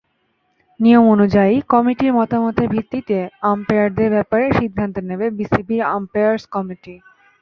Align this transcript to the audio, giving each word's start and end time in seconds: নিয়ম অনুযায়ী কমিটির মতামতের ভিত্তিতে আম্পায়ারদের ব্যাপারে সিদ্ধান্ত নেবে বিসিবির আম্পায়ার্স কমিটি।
নিয়ম 0.79 1.05
অনুযায়ী 1.13 1.55
কমিটির 1.73 2.11
মতামতের 2.19 2.67
ভিত্তিতে 2.73 3.17
আম্পায়ারদের 3.51 4.09
ব্যাপারে 4.15 4.45
সিদ্ধান্ত 4.59 4.95
নেবে 5.09 5.25
বিসিবির 5.37 5.81
আম্পায়ার্স 5.95 6.43
কমিটি। 6.55 6.93